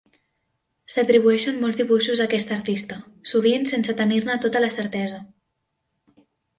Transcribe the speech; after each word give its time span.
S'atribueixen 0.93 1.59
molts 1.65 1.81
dibuixos 1.83 2.23
a 2.23 2.27
aquest 2.31 2.55
artista, 2.57 2.99
sovint 3.35 3.71
sense 3.75 3.99
tenir-ne 4.03 4.41
tota 4.49 4.67
la 4.67 4.75
certesa. 4.81 5.25